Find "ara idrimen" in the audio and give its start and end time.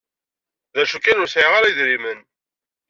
1.57-2.19